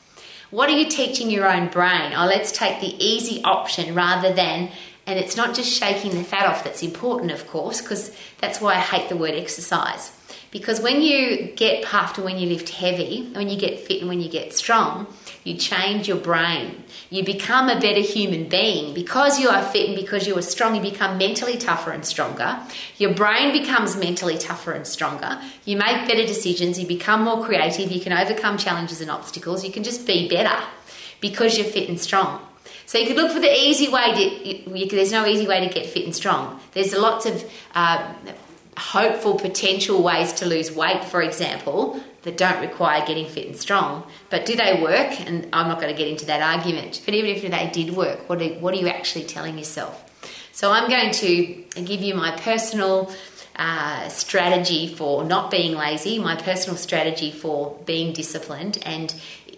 What 0.51 0.69
are 0.69 0.77
you 0.77 0.89
teaching 0.89 1.31
your 1.31 1.49
own 1.49 1.69
brain? 1.69 2.13
Oh, 2.17 2.27
let's 2.27 2.51
take 2.51 2.81
the 2.81 3.05
easy 3.05 3.43
option 3.45 3.95
rather 3.95 4.33
than, 4.33 4.71
and 5.11 5.19
it's 5.19 5.37
not 5.37 5.57
just 5.57 5.77
shaking 5.77 6.13
the 6.13 6.23
fat 6.23 6.47
off 6.47 6.63
that's 6.63 6.85
important, 6.85 7.33
of 7.33 7.49
course, 7.49 7.83
because 7.83 8.17
that's 8.39 8.61
why 8.61 8.75
I 8.75 8.79
hate 8.79 9.09
the 9.09 9.17
word 9.17 9.35
exercise. 9.35 10.13
Because 10.53 10.81
when 10.81 11.03
you 11.03 11.51
get 11.57 11.85
puffed 11.85 12.17
and 12.17 12.25
when 12.25 12.39
you 12.39 12.49
lift 12.49 12.69
heavy, 12.69 13.29
when 13.33 13.49
you 13.49 13.59
get 13.59 13.81
fit 13.81 14.01
and 14.01 14.09
when 14.09 14.21
you 14.21 14.29
get 14.29 14.55
strong, 14.55 15.09
you 15.43 15.57
change 15.57 16.07
your 16.07 16.19
brain. 16.19 16.85
You 17.09 17.25
become 17.25 17.69
a 17.69 17.81
better 17.81 18.01
human 18.01 18.49
being. 18.49 18.95
Because 18.95 19.41
you 19.41 19.49
are 19.49 19.65
fit 19.65 19.89
and 19.89 19.97
because 19.97 20.29
you 20.29 20.39
are 20.39 20.43
strong, 20.43 20.77
you 20.77 20.81
become 20.81 21.19
mentally 21.19 21.57
tougher 21.57 21.91
and 21.91 22.07
stronger. 22.07 22.61
Your 22.99 23.13
brain 23.13 23.51
becomes 23.51 23.97
mentally 23.97 24.39
tougher 24.39 24.73
and 24.73 24.87
stronger. 24.87 25.41
You 25.65 25.77
make 25.77 26.07
better 26.07 26.25
decisions. 26.25 26.79
You 26.79 26.87
become 26.87 27.25
more 27.25 27.45
creative. 27.45 27.91
You 27.91 28.01
can 28.01 28.13
overcome 28.13 28.59
challenges 28.59 29.01
and 29.01 29.11
obstacles. 29.11 29.65
You 29.65 29.73
can 29.73 29.83
just 29.83 30.07
be 30.07 30.29
better 30.29 30.65
because 31.21 31.59
you're 31.59 31.67
fit 31.67 31.89
and 31.89 32.01
strong. 32.01 32.47
So 32.91 32.99
you 32.99 33.07
could 33.07 33.15
look 33.15 33.31
for 33.31 33.39
the 33.39 33.57
easy 33.57 33.89
way 33.89 34.13
to, 34.13 34.77
you, 34.77 34.89
there's 34.89 35.13
no 35.13 35.25
easy 35.25 35.47
way 35.47 35.65
to 35.65 35.73
get 35.73 35.87
fit 35.87 36.07
and 36.07 36.13
strong. 36.13 36.59
There's 36.73 36.93
lots 36.93 37.25
of 37.25 37.49
uh, 37.73 38.13
hopeful 38.77 39.39
potential 39.39 40.03
ways 40.03 40.33
to 40.33 40.47
lose 40.47 40.73
weight, 40.73 41.05
for 41.05 41.23
example, 41.23 42.01
that 42.23 42.37
don't 42.37 42.61
require 42.61 43.07
getting 43.07 43.29
fit 43.29 43.47
and 43.47 43.57
strong. 43.57 44.03
But 44.29 44.45
do 44.45 44.57
they 44.57 44.83
work? 44.83 45.21
And 45.21 45.49
I'm 45.53 45.69
not 45.69 45.81
going 45.81 45.95
to 45.95 45.97
get 45.97 46.09
into 46.09 46.27
that 46.27 46.43
argument. 46.43 47.03
But 47.05 47.15
even 47.15 47.31
if 47.31 47.43
they 47.49 47.71
did 47.73 47.95
work, 47.95 48.29
what 48.29 48.43
are, 48.43 48.49
what 48.55 48.75
are 48.75 48.79
you 48.79 48.89
actually 48.89 49.23
telling 49.23 49.57
yourself? 49.57 50.05
So 50.51 50.73
I'm 50.73 50.91
going 50.91 51.13
to 51.13 51.83
give 51.85 52.01
you 52.01 52.17
my 52.17 52.33
personal 52.39 53.13
uh, 53.55 54.09
strategy 54.09 54.89
for 54.95 55.23
not 55.23 55.51
being 55.51 55.77
lazy, 55.77 56.19
my 56.19 56.35
personal 56.35 56.77
strategy 56.77 57.31
for 57.31 57.79
being 57.85 58.13
disciplined, 58.15 58.79
and 58.83 59.15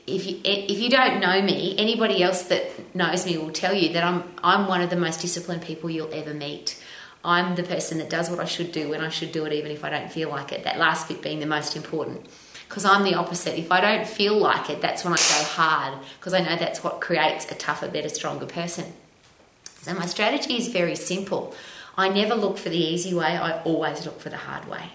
if 0.06 0.26
you, 0.26 0.36
eh, 0.44 0.66
if 0.68 0.78
you 0.78 0.90
don't 0.90 1.20
know 1.20 1.40
me, 1.42 1.76
anybody 1.78 2.22
else 2.22 2.42
that 2.44 2.94
knows 2.94 3.24
me 3.24 3.38
will 3.38 3.52
tell 3.52 3.74
you 3.74 3.92
that 3.92 4.02
I'm 4.02 4.24
I'm 4.42 4.66
one 4.66 4.80
of 4.80 4.90
the 4.90 4.96
most 4.96 5.20
disciplined 5.20 5.62
people 5.62 5.90
you'll 5.90 6.12
ever 6.12 6.34
meet. 6.34 6.82
I'm 7.24 7.54
the 7.54 7.62
person 7.62 7.98
that 7.98 8.10
does 8.10 8.28
what 8.28 8.40
I 8.40 8.44
should 8.46 8.72
do 8.72 8.88
when 8.88 9.00
I 9.00 9.08
should 9.08 9.30
do 9.30 9.44
it, 9.44 9.52
even 9.52 9.70
if 9.70 9.84
I 9.84 9.90
don't 9.90 10.10
feel 10.10 10.28
like 10.28 10.50
it. 10.50 10.64
That 10.64 10.78
last 10.78 11.08
bit 11.08 11.22
being 11.22 11.38
the 11.38 11.46
most 11.46 11.76
important. 11.76 12.26
Because 12.68 12.84
I'm 12.84 13.04
the 13.04 13.14
opposite. 13.14 13.58
If 13.58 13.70
I 13.70 13.80
don't 13.80 14.06
feel 14.06 14.36
like 14.36 14.70
it, 14.70 14.80
that's 14.80 15.04
when 15.04 15.12
I 15.12 15.16
go 15.16 15.44
hard, 15.44 15.98
because 16.18 16.34
I 16.34 16.40
know 16.40 16.56
that's 16.56 16.82
what 16.82 17.00
creates 17.00 17.50
a 17.52 17.54
tougher, 17.54 17.86
better, 17.86 18.08
stronger 18.08 18.46
person. 18.46 18.92
So 19.82 19.94
my 19.94 20.06
strategy 20.06 20.56
is 20.56 20.68
very 20.68 20.96
simple. 20.96 21.54
I 21.96 22.08
never 22.08 22.34
look 22.34 22.58
for 22.58 22.70
the 22.70 22.78
easy 22.78 23.14
way, 23.14 23.36
I 23.36 23.62
always 23.62 24.04
look 24.06 24.20
for 24.20 24.30
the 24.30 24.38
hard 24.38 24.66
way. 24.68 24.90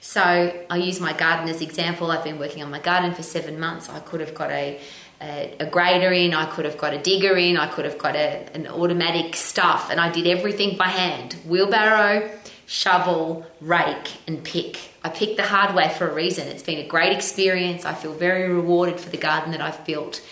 So 0.00 0.22
I 0.70 0.76
use 0.76 1.00
my 1.00 1.12
garden 1.12 1.48
as 1.48 1.60
example. 1.60 2.10
I've 2.10 2.24
been 2.24 2.38
working 2.38 2.62
on 2.62 2.70
my 2.70 2.78
garden 2.78 3.14
for 3.14 3.22
seven 3.22 3.58
months. 3.58 3.88
I 3.88 4.00
could 4.00 4.20
have 4.20 4.34
got 4.34 4.50
a 4.50 4.80
a, 5.20 5.56
a, 5.60 5.66
grader 5.66 6.12
in, 6.12 6.32
I 6.32 6.46
could 6.46 6.64
have 6.64 6.78
got 6.78 6.94
a 6.94 6.98
digger 6.98 7.36
in, 7.36 7.56
I 7.56 7.66
could 7.66 7.84
have 7.84 7.98
got 7.98 8.14
a, 8.14 8.46
an 8.54 8.68
automatic 8.68 9.34
stuff, 9.34 9.90
and 9.90 10.00
I 10.00 10.10
did 10.10 10.26
everything 10.26 10.76
by 10.76 10.88
hand 10.88 11.34
wheelbarrow, 11.44 12.30
shovel, 12.66 13.46
rake, 13.60 14.12
and 14.26 14.44
pick. 14.44 14.78
I 15.02 15.08
picked 15.08 15.36
the 15.36 15.44
hard 15.44 15.74
way 15.74 15.88
for 15.88 16.08
a 16.08 16.14
reason. 16.14 16.46
It's 16.48 16.62
been 16.62 16.78
a 16.78 16.86
great 16.86 17.12
experience. 17.12 17.84
I 17.84 17.94
feel 17.94 18.12
very 18.12 18.48
rewarded 18.48 19.00
for 19.00 19.10
the 19.10 19.16
garden 19.16 19.52
that 19.52 19.60
I've 19.60 19.84
built. 19.84 20.22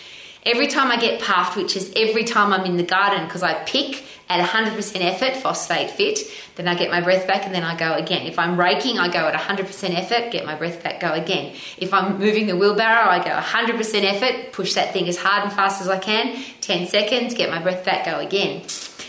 Every 0.47 0.67
time 0.67 0.91
I 0.91 0.95
get 0.95 1.21
puffed, 1.21 1.57
which 1.57 1.75
is 1.75 1.91
every 1.93 2.23
time 2.23 2.53
I'm 2.53 2.63
in 2.63 2.77
the 2.77 2.83
garden, 2.83 3.25
because 3.25 3.43
I 3.43 3.53
pick 3.65 4.05
at 4.29 4.39
100% 4.39 5.01
effort, 5.01 5.35
phosphate 5.35 5.91
fit, 5.91 6.19
then 6.55 6.69
I 6.69 6.75
get 6.75 6.89
my 6.89 7.01
breath 7.01 7.27
back 7.27 7.45
and 7.45 7.53
then 7.53 7.63
I 7.63 7.77
go 7.77 7.95
again. 7.95 8.25
If 8.25 8.39
I'm 8.39 8.57
raking, 8.57 8.97
I 8.97 9.09
go 9.11 9.27
at 9.27 9.33
100% 9.33 9.93
effort, 9.93 10.31
get 10.31 10.45
my 10.45 10.55
breath 10.55 10.81
back, 10.81 11.01
go 11.01 11.11
again. 11.11 11.53
If 11.77 11.93
I'm 11.93 12.17
moving 12.17 12.47
the 12.47 12.55
wheelbarrow, 12.55 13.09
I 13.09 13.21
go 13.21 13.31
100% 13.31 14.03
effort, 14.05 14.53
push 14.53 14.73
that 14.75 14.93
thing 14.93 15.09
as 15.09 15.17
hard 15.17 15.43
and 15.43 15.51
fast 15.51 15.81
as 15.81 15.89
I 15.89 15.99
can, 15.99 16.41
10 16.61 16.87
seconds, 16.87 17.33
get 17.33 17.49
my 17.49 17.61
breath 17.61 17.83
back, 17.83 18.05
go 18.05 18.19
again. 18.19 18.63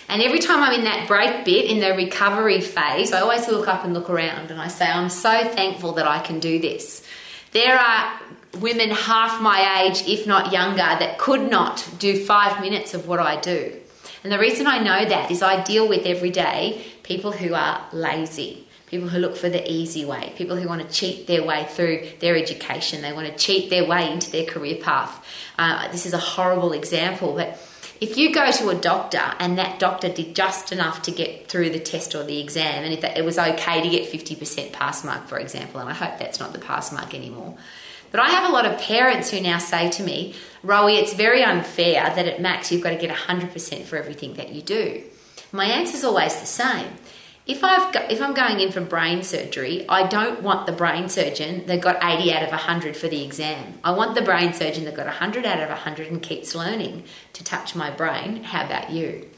And 0.08 0.20
every 0.20 0.40
time 0.40 0.60
I'm 0.60 0.72
in 0.72 0.84
that 0.84 1.06
break 1.06 1.44
bit, 1.44 1.70
in 1.70 1.78
the 1.78 1.94
recovery 1.94 2.60
phase, 2.60 3.12
I 3.12 3.20
always 3.20 3.46
look 3.46 3.68
up 3.68 3.84
and 3.84 3.94
look 3.94 4.10
around 4.10 4.50
and 4.50 4.60
I 4.60 4.66
say, 4.66 4.86
I'm 4.86 5.08
so 5.08 5.44
thankful 5.44 5.92
that 5.92 6.08
I 6.08 6.18
can 6.18 6.40
do 6.40 6.58
this. 6.58 7.06
There 7.52 7.78
are 7.78 8.20
women 8.60 8.90
half 8.90 9.40
my 9.40 9.82
age, 9.82 10.02
if 10.06 10.26
not 10.26 10.52
younger, 10.52 10.78
that 10.78 11.18
could 11.18 11.50
not 11.50 11.88
do 11.98 12.24
five 12.24 12.60
minutes 12.60 12.94
of 12.94 13.06
what 13.06 13.20
I 13.20 13.40
do. 13.40 13.74
And 14.24 14.32
the 14.32 14.38
reason 14.38 14.66
I 14.66 14.78
know 14.78 15.08
that 15.08 15.30
is 15.30 15.42
I 15.42 15.62
deal 15.62 15.88
with 15.88 16.04
every 16.06 16.30
day 16.30 16.84
people 17.02 17.32
who 17.32 17.54
are 17.54 17.86
lazy, 17.92 18.66
people 18.86 19.08
who 19.08 19.18
look 19.18 19.36
for 19.36 19.48
the 19.48 19.70
easy 19.70 20.04
way, 20.04 20.32
people 20.36 20.56
who 20.56 20.68
want 20.68 20.82
to 20.82 20.88
cheat 20.88 21.26
their 21.26 21.44
way 21.44 21.66
through 21.70 22.06
their 22.20 22.36
education, 22.36 23.02
they 23.02 23.12
want 23.12 23.26
to 23.26 23.36
cheat 23.36 23.70
their 23.70 23.86
way 23.86 24.10
into 24.10 24.30
their 24.30 24.44
career 24.44 24.82
path. 24.82 25.24
Uh, 25.58 25.90
this 25.92 26.04
is 26.04 26.12
a 26.12 26.18
horrible 26.18 26.72
example, 26.72 27.34
but 27.34 27.58
if 28.00 28.16
you 28.16 28.32
go 28.32 28.50
to 28.52 28.68
a 28.68 28.74
doctor 28.74 29.22
and 29.38 29.58
that 29.58 29.78
doctor 29.78 30.08
did 30.08 30.34
just 30.34 30.70
enough 30.70 31.02
to 31.02 31.10
get 31.10 31.48
through 31.48 31.70
the 31.70 31.80
test 31.80 32.14
or 32.14 32.22
the 32.22 32.40
exam, 32.40 32.84
and 32.84 32.92
if 32.92 33.02
it 33.02 33.24
was 33.24 33.38
okay 33.38 33.82
to 33.82 33.88
get 33.88 34.10
50% 34.10 34.72
pass 34.72 35.04
mark, 35.04 35.26
for 35.26 35.38
example, 35.38 35.80
and 35.80 35.88
I 35.88 35.94
hope 35.94 36.18
that's 36.18 36.38
not 36.38 36.52
the 36.52 36.60
pass 36.60 36.92
mark 36.92 37.14
anymore, 37.14 37.56
But 38.10 38.20
I 38.20 38.28
have 38.30 38.48
a 38.48 38.52
lot 38.52 38.66
of 38.66 38.80
parents 38.80 39.30
who 39.30 39.40
now 39.40 39.58
say 39.58 39.90
to 39.90 40.02
me, 40.02 40.34
Rowie, 40.64 41.00
it's 41.00 41.12
very 41.14 41.42
unfair 41.42 42.12
that 42.14 42.26
at 42.26 42.40
max 42.40 42.72
you've 42.72 42.82
got 42.82 42.90
to 42.90 42.96
get 42.96 43.14
100% 43.14 43.84
for 43.84 43.96
everything 43.96 44.34
that 44.34 44.50
you 44.50 44.62
do. 44.62 45.02
My 45.52 45.66
answer 45.66 45.96
is 45.96 46.04
always 46.04 46.38
the 46.40 46.46
same. 46.46 46.88
If, 47.46 47.64
I've 47.64 47.94
got, 47.94 48.12
if 48.12 48.20
I'm 48.20 48.34
going 48.34 48.60
in 48.60 48.72
for 48.72 48.82
brain 48.82 49.22
surgery, 49.22 49.88
I 49.88 50.06
don't 50.06 50.42
want 50.42 50.66
the 50.66 50.72
brain 50.72 51.08
surgeon 51.08 51.64
that 51.66 51.80
got 51.80 52.04
80 52.04 52.30
out 52.30 52.42
of 52.42 52.50
100 52.50 52.94
for 52.94 53.08
the 53.08 53.24
exam. 53.24 53.78
I 53.82 53.92
want 53.92 54.14
the 54.14 54.20
brain 54.20 54.52
surgeon 54.52 54.84
that 54.84 54.94
got 54.94 55.06
100 55.06 55.46
out 55.46 55.60
of 55.60 55.70
100 55.70 56.08
and 56.08 56.20
keeps 56.22 56.54
learning 56.54 57.04
to 57.32 57.42
touch 57.42 57.74
my 57.74 57.90
brain. 57.90 58.44
How 58.44 58.66
about 58.66 58.90
you? 58.90 59.30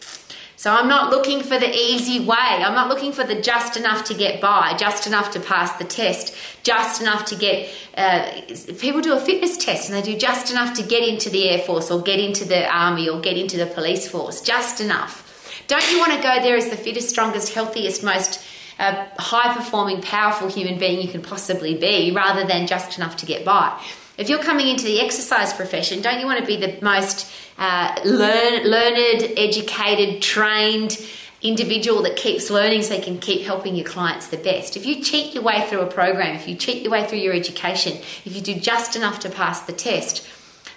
So 0.61 0.71
I'm 0.71 0.89
not 0.89 1.09
looking 1.09 1.43
for 1.43 1.59
the 1.59 1.75
easy 1.75 2.21
way. 2.21 2.37
I'm 2.37 2.75
not 2.75 2.91
looking 2.91 3.13
for 3.13 3.25
the 3.25 3.41
just 3.41 3.79
enough 3.79 4.05
to 4.05 4.15
get 4.15 4.43
by, 4.43 4.77
just 4.77 5.07
enough 5.07 5.31
to 5.31 5.41
pass 5.41 5.73
the 5.79 5.85
test, 5.85 6.37
just 6.65 7.01
enough 7.01 7.25
to 7.31 7.35
get. 7.35 7.71
Uh, 7.97 8.43
people 8.79 9.01
do 9.01 9.15
a 9.15 9.19
fitness 9.19 9.57
test 9.57 9.89
and 9.89 9.97
they 9.97 10.03
do 10.03 10.19
just 10.19 10.51
enough 10.51 10.77
to 10.77 10.83
get 10.83 11.03
into 11.03 11.31
the 11.31 11.49
Air 11.49 11.61
Force 11.61 11.91
or 11.91 12.03
get 12.03 12.21
into 12.21 12.45
the 12.45 12.69
Army 12.71 13.09
or 13.09 13.23
get 13.23 13.39
into 13.39 13.57
the 13.57 13.65
police 13.65 14.07
force. 14.07 14.43
Just 14.43 14.83
enough. 14.83 15.65
Don't 15.67 15.91
you 15.91 15.99
want 15.99 16.13
to 16.13 16.23
go 16.23 16.43
there 16.43 16.59
as 16.59 16.69
the 16.69 16.77
fittest, 16.77 17.09
strongest, 17.09 17.55
healthiest, 17.55 18.05
most 18.05 18.45
uh, 18.79 19.07
high 19.17 19.55
performing, 19.55 20.03
powerful 20.03 20.49
human 20.49 20.79
being 20.79 21.01
you 21.01 21.09
can 21.09 21.23
possibly 21.23 21.75
be 21.75 22.13
rather 22.13 22.47
than 22.47 22.67
just 22.67 22.99
enough 22.99 23.17
to 23.17 23.25
get 23.25 23.47
by? 23.47 23.83
If 24.21 24.29
you're 24.29 24.43
coming 24.43 24.69
into 24.69 24.85
the 24.85 25.01
exercise 25.01 25.55
profession, 25.55 26.03
don't 26.03 26.21
you 26.21 26.27
want 26.27 26.41
to 26.41 26.45
be 26.45 26.57
the 26.57 26.79
most 26.85 27.33
uh, 27.57 27.99
learn, 28.05 28.65
learned, 28.65 29.33
educated, 29.39 30.21
trained 30.21 31.03
individual 31.41 32.03
that 32.03 32.17
keeps 32.17 32.51
learning 32.51 32.83
so 32.83 32.97
you 32.97 33.03
can 33.03 33.19
keep 33.19 33.47
helping 33.47 33.77
your 33.77 33.87
clients 33.87 34.27
the 34.27 34.37
best? 34.37 34.77
If 34.77 34.85
you 34.85 35.03
cheat 35.03 35.33
your 35.33 35.43
way 35.43 35.67
through 35.67 35.81
a 35.81 35.87
program, 35.87 36.37
if 36.37 36.47
you 36.47 36.55
cheat 36.55 36.83
your 36.83 36.93
way 36.93 37.07
through 37.07 37.21
your 37.21 37.33
education, 37.33 37.95
if 38.27 38.37
you 38.37 38.43
do 38.43 38.57
just 38.57 38.95
enough 38.95 39.21
to 39.21 39.31
pass 39.31 39.63
the 39.63 39.73
test, 39.73 40.29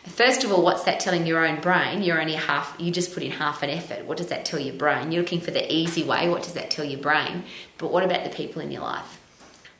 First 0.06 0.44
of 0.44 0.52
all, 0.52 0.62
what's 0.62 0.84
that 0.84 1.00
telling 1.00 1.26
your 1.26 1.48
own 1.48 1.62
brain? 1.62 2.04
You're 2.04 2.20
only 2.20 2.34
half, 2.34 2.76
you 2.78 2.92
just 2.92 3.14
put 3.14 3.24
in 3.24 3.32
half 3.32 3.64
an 3.64 3.70
effort. 3.70 4.06
What 4.06 4.18
does 4.18 4.28
that 4.28 4.44
tell 4.44 4.60
your 4.60 4.76
brain? 4.76 5.14
You're 5.14 5.24
looking 5.24 5.40
for 5.40 5.52
the 5.52 5.74
easy 5.74 6.04
way. 6.04 6.28
What 6.28 6.44
does 6.44 6.56
that 6.56 6.70
tell 6.70 6.84
your 6.84 7.00
brain? 7.00 7.46
But 7.78 7.90
what 7.90 8.04
about 8.04 8.26
the 8.26 8.30
people 8.30 8.62
in 8.62 8.70
your 8.70 8.82
life? 8.82 9.23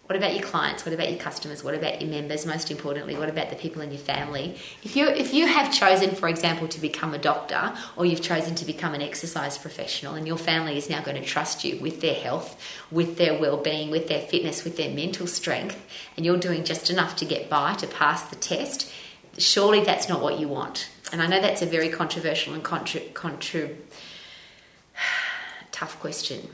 What 0.08 0.18
about 0.18 0.34
your 0.34 0.44
clients? 0.44 0.86
What 0.86 0.94
about 0.94 1.10
your 1.10 1.20
customers? 1.20 1.64
What 1.64 1.76
about 1.76 2.02
your 2.02 2.10
members? 2.10 2.46
Most 2.46 2.70
importantly, 2.70 3.16
what 3.16 3.30
about 3.30 3.50
the 3.50 3.56
people 3.56 3.82
in 3.82 3.90
your 3.90 4.02
family? 4.02 4.58
If 4.84 4.98
you 4.98 5.08
if 5.08 5.34
you 5.34 5.48
have 5.48 5.74
chosen, 5.74 6.14
for 6.14 6.28
example, 6.28 6.68
to 6.68 6.82
become 6.82 7.14
a 7.14 7.18
doctor, 7.18 7.74
or 7.96 8.06
you've 8.06 8.22
chosen 8.22 8.54
to 8.56 8.66
become 8.66 8.94
an 8.94 9.02
exercise 9.02 9.58
professional, 9.58 10.16
and 10.16 10.28
your 10.28 10.38
family 10.38 10.78
is 10.78 10.90
now 10.90 11.02
going 11.02 11.16
to 11.16 11.24
trust 11.26 11.64
you 11.64 11.80
with 11.80 12.02
their 12.02 12.16
health, 12.16 12.62
with 12.92 13.18
their 13.18 13.40
well-being, 13.40 13.92
with 13.92 14.10
their 14.10 14.22
fitness, 14.22 14.66
with 14.66 14.76
their 14.76 14.94
mental 14.94 15.26
strength, 15.26 15.82
and 16.18 16.26
you're 16.26 16.38
doing 16.38 16.66
just 16.66 16.90
enough 16.90 17.16
to 17.16 17.26
get 17.26 17.50
by 17.50 17.74
to 17.76 17.88
pass 17.88 18.24
the 18.24 18.36
test, 18.36 18.92
surely 19.38 19.86
that's 19.86 20.10
not 20.10 20.22
what 20.22 20.38
you 20.38 20.50
want. 20.50 20.90
And 21.14 21.22
I 21.22 21.28
know 21.28 21.40
that's 21.40 21.62
a 21.62 21.66
very 21.66 21.88
controversial 21.88 22.54
and 22.54 22.62
contra, 22.62 23.00
contra 23.14 23.70
tough 25.72 25.98
question. 26.02 26.50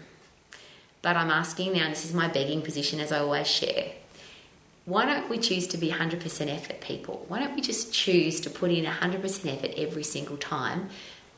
But 1.01 1.15
I'm 1.15 1.32
asking 1.32 1.74
now, 1.74 1.84
and 1.84 1.91
this 1.91 2.06
is 2.06 2.13
my 2.13 2.27
begging 2.27 2.62
position 2.62 3.00
as 3.00 3.12
I 3.12 3.20
always 3.20 3.48
share. 3.48 3.91
Why 4.86 5.06
don't 5.06 5.29
we 5.29 5.38
choose 5.38 5.68
to 5.68 5.77
be 5.77 5.91
100% 5.91 6.48
effort 6.53 6.82
people? 6.82 7.25
Why 7.27 7.39
don't 7.39 7.56
we 7.56 7.62
just 7.62 7.94
choose 7.94 8.41
to 8.41 8.50
put 8.50 8.72
in 8.72 8.86
100% 8.86 9.53
effort 9.53 9.72
every 9.77 10.03
single 10.03 10.38
time 10.38 10.89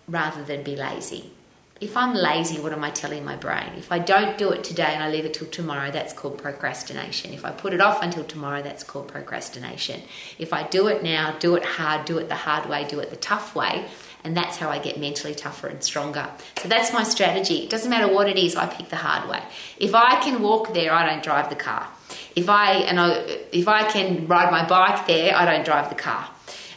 rather 0.08 0.44
than 0.44 0.63
be 0.63 0.75
lazy? 0.75 1.32
If 1.82 1.98
I'm 1.98 2.13
lazy, 2.13 2.60
what 2.60 2.74
am 2.74 2.84
I 2.84 2.91
telling 2.91 3.25
my 3.25 3.36
brain? 3.36 3.74
If 3.75 3.91
I 3.91 3.98
don't 3.98 4.38
do 4.38 4.51
it 4.51 4.63
today 4.63 4.94
and 4.94 5.03
I 5.03 5.10
leave 5.10 5.25
it 5.25 5.34
till 5.34 5.48
tomorrow, 5.48 5.89
that's 5.89 6.13
called 6.13 6.38
procrastination. 6.38 7.34
If 7.34 7.44
I 7.44 7.50
put 7.51 7.74
it 7.74 7.82
off 7.82 8.03
until 8.03 8.24
tomorrow, 8.24 8.62
that's 8.62 8.84
called 8.84 9.08
procrastination. 9.08 10.03
If 10.38 10.53
I 10.53 10.68
do 10.68 10.88
it 10.88 11.01
now, 11.03 11.36
do 11.39 11.56
it 11.56 11.65
hard, 11.65 12.06
do 12.06 12.20
it 12.20 12.30
the 12.30 12.36
hard 12.36 12.70
way, 12.70 12.88
do 12.88 13.00
it 13.00 13.10
the 13.10 13.15
tough 13.15 13.56
way, 13.56 13.86
and 14.24 14.36
that's 14.36 14.58
how 14.58 14.70
I 14.70 14.80
get 14.80 15.00
mentally 15.00 15.36
tougher 15.36 15.68
and 15.68 15.84
stronger. 15.84 16.30
So 16.58 16.68
that's 16.68 16.94
my 16.94 17.04
strategy. 17.04 17.63
It 17.63 17.70
doesn't 17.70 17.90
matter 17.90 18.12
what 18.12 18.28
it 18.28 18.38
is, 18.38 18.56
I 18.56 18.68
pick 18.68 18.90
the 18.90 18.98
hard 18.98 19.30
way. 19.30 19.42
If 19.78 19.96
I 19.96 20.22
can 20.22 20.42
walk 20.42 20.74
there, 20.74 20.94
I 20.94 21.10
don't 21.10 21.24
drive 21.24 21.50
the 21.50 21.56
car. 21.56 21.88
If 22.36 22.50
I 22.50 22.74
and 22.74 23.00
I, 23.00 23.10
if 23.51 23.68
I 23.68 23.90
can 23.90 24.28
ride 24.28 24.51
my 24.51 24.66
bike 24.68 25.08
there, 25.08 25.36
I 25.36 25.46
don't 25.46 25.66
drive 25.66 25.90
the 25.90 25.96
car. 25.96 26.30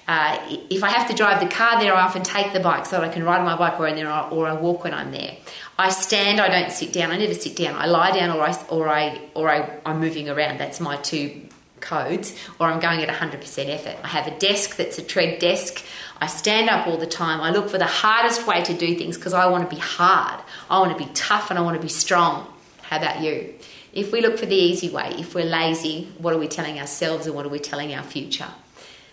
Uh, 0.06 0.38
if 0.68 0.84
I 0.84 0.90
have 0.90 1.08
to 1.08 1.14
drive 1.14 1.40
the 1.40 1.48
car 1.48 1.80
there, 1.80 1.94
I 1.94 2.02
often 2.02 2.22
take 2.22 2.52
the 2.52 2.60
bike 2.60 2.84
so 2.84 3.00
that 3.00 3.08
I 3.08 3.12
can 3.12 3.24
ride 3.24 3.42
my 3.42 3.56
bike 3.56 3.78
when 3.78 3.96
there 3.96 4.10
or 4.10 4.46
I 4.46 4.52
walk 4.52 4.84
when 4.84 4.92
I'm 4.92 5.12
there. 5.12 5.36
I 5.78 5.88
stand, 5.88 6.40
I 6.40 6.48
don't 6.48 6.70
sit 6.70 6.92
down. 6.92 7.10
I 7.10 7.16
never 7.16 7.34
sit 7.34 7.56
down. 7.56 7.74
I 7.74 7.86
lie 7.86 8.12
down 8.16 8.36
or 8.36 8.42
I 8.42 8.54
or 8.68 8.88
I 8.88 9.20
or 9.34 9.50
I, 9.50 9.80
I'm 9.86 10.00
moving 10.00 10.28
around. 10.28 10.58
That's 10.58 10.78
my 10.78 10.96
two 10.96 11.48
codes. 11.84 12.34
Or 12.58 12.66
I'm 12.66 12.80
going 12.80 13.00
at 13.00 13.08
100% 13.08 13.68
effort. 13.68 13.96
I 14.02 14.08
have 14.08 14.26
a 14.26 14.36
desk 14.38 14.76
that's 14.76 14.98
a 14.98 15.02
tread 15.02 15.38
desk. 15.38 15.84
I 16.20 16.26
stand 16.26 16.68
up 16.68 16.86
all 16.86 16.96
the 16.96 17.06
time. 17.06 17.40
I 17.40 17.50
look 17.50 17.68
for 17.68 17.78
the 17.78 17.86
hardest 17.86 18.46
way 18.46 18.62
to 18.64 18.74
do 18.74 18.96
things 18.96 19.16
because 19.16 19.34
I 19.34 19.46
want 19.46 19.68
to 19.68 19.74
be 19.74 19.80
hard. 19.80 20.40
I 20.68 20.80
want 20.80 20.96
to 20.96 21.04
be 21.04 21.10
tough 21.12 21.50
and 21.50 21.58
I 21.58 21.62
want 21.62 21.76
to 21.76 21.82
be 21.82 21.88
strong. 21.88 22.46
How 22.82 22.96
about 22.96 23.20
you? 23.20 23.54
If 23.92 24.10
we 24.10 24.20
look 24.20 24.38
for 24.38 24.46
the 24.46 24.56
easy 24.56 24.90
way, 24.90 25.14
if 25.18 25.34
we're 25.34 25.44
lazy, 25.44 26.08
what 26.18 26.34
are 26.34 26.38
we 26.38 26.48
telling 26.48 26.80
ourselves 26.80 27.26
and 27.26 27.36
what 27.36 27.46
are 27.46 27.50
we 27.50 27.60
telling 27.60 27.94
our 27.94 28.02
future? 28.02 28.48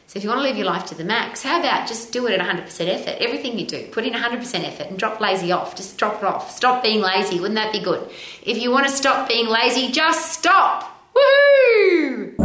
So 0.07 0.17
if 0.17 0.25
you 0.25 0.29
want 0.29 0.39
to 0.39 0.43
live 0.43 0.57
your 0.57 0.65
life 0.65 0.85
to 0.87 0.95
the 0.95 1.05
max, 1.05 1.43
how 1.43 1.59
about 1.59 1.87
just 1.87 2.11
do 2.11 2.27
it 2.27 2.37
at 2.37 2.45
100% 2.45 2.87
effort? 2.89 3.15
Everything 3.21 3.57
you 3.57 3.65
do, 3.65 3.87
put 3.91 4.05
in 4.05 4.11
100% 4.11 4.67
effort 4.67 4.87
and 4.87 4.99
drop 4.99 5.21
lazy 5.21 5.53
off. 5.53 5.73
Just 5.73 5.97
drop 5.97 6.17
it 6.17 6.25
off. 6.25 6.51
Stop 6.51 6.83
being 6.83 6.99
lazy. 6.99 7.39
Wouldn't 7.39 7.55
that 7.55 7.71
be 7.71 7.79
good? 7.79 8.09
If 8.43 8.57
you 8.57 8.71
want 8.71 8.87
to 8.87 8.91
stop 8.91 9.29
being 9.29 9.47
lazy, 9.47 9.89
just 9.89 10.33
stop. 10.33 10.99
Woohoo! 11.15 12.40